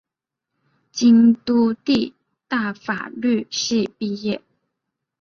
[0.91, 2.15] 京都帝
[2.47, 4.41] 大法律系毕业。